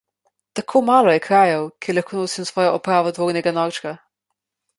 Tako 0.59 0.79
malo 0.87 1.13
je 1.15 1.19
krajev, 1.25 1.67
kjer 1.79 1.97
lahko 1.99 2.17
nosim 2.23 2.49
svojo 2.53 2.73
opravo 2.79 3.13
dvornega 3.19 3.55
norčka. 3.61 3.95